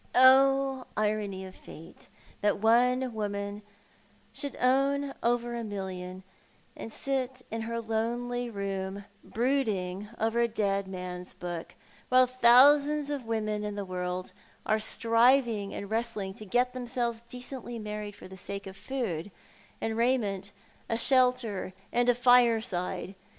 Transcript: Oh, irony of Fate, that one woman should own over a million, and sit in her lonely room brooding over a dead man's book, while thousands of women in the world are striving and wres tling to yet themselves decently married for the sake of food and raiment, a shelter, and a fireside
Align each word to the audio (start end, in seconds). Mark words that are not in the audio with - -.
Oh, 0.15 0.85
irony 0.97 1.45
of 1.45 1.53
Fate, 1.53 2.07
that 2.41 2.57
one 2.57 3.13
woman 3.13 3.61
should 4.33 4.57
own 4.59 5.13
over 5.21 5.53
a 5.53 5.63
million, 5.63 6.23
and 6.75 6.91
sit 6.91 7.43
in 7.51 7.61
her 7.61 7.79
lonely 7.79 8.49
room 8.49 9.05
brooding 9.23 10.09
over 10.19 10.39
a 10.39 10.47
dead 10.47 10.87
man's 10.87 11.35
book, 11.35 11.75
while 12.09 12.25
thousands 12.25 13.11
of 13.11 13.27
women 13.27 13.63
in 13.63 13.75
the 13.75 13.85
world 13.85 14.33
are 14.65 14.79
striving 14.79 15.71
and 15.71 15.87
wres 15.91 16.13
tling 16.13 16.33
to 16.33 16.47
yet 16.51 16.73
themselves 16.73 17.21
decently 17.21 17.77
married 17.77 18.15
for 18.15 18.27
the 18.27 18.37
sake 18.37 18.65
of 18.65 18.75
food 18.75 19.29
and 19.79 19.97
raiment, 19.97 20.51
a 20.89 20.97
shelter, 20.97 21.73
and 21.93 22.09
a 22.09 22.15
fireside 22.15 23.13